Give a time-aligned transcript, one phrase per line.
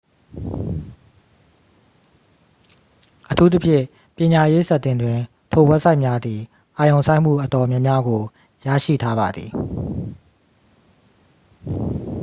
[3.31, 3.85] အထူးသဖြင့်
[4.17, 5.19] ပညာရေးဆက်တင်တွင်
[5.51, 6.41] ထိုဝဘ်ဆိုက်များသည်
[6.77, 8.21] အာရုံစိုက်မှုအတော်များများကို
[8.65, 9.51] ရရှိထားပါသည်